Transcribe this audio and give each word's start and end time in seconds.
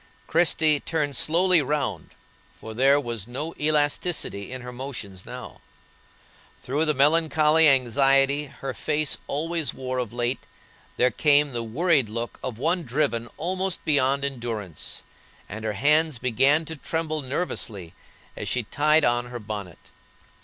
Christie 0.25 0.79
turned 0.79 1.15
slowly 1.15 1.61
round, 1.61 2.15
for 2.59 2.73
there 2.73 2.99
was 2.99 3.27
no 3.27 3.53
elasticity 3.59 4.51
in 4.51 4.61
her 4.63 4.71
motions 4.73 5.27
now; 5.27 5.61
through 6.63 6.85
the 6.85 6.95
melancholy 6.95 7.67
anxiety 7.69 8.45
her 8.45 8.73
face 8.73 9.19
always 9.27 9.75
wore 9.75 9.99
of 9.99 10.11
late, 10.11 10.39
there 10.97 11.11
came 11.11 11.51
the 11.53 11.61
worried 11.61 12.09
look 12.09 12.39
of 12.43 12.57
one 12.57 12.81
driven 12.81 13.29
almost 13.37 13.85
beyond 13.85 14.25
endurance, 14.25 15.03
and 15.47 15.63
her 15.63 15.73
hands 15.73 16.17
began 16.17 16.65
to 16.65 16.75
tremble 16.77 17.21
nervously 17.21 17.93
as 18.35 18.49
she 18.49 18.63
tied 18.63 19.05
on 19.05 19.25
her 19.27 19.37
bonnet. 19.37 19.77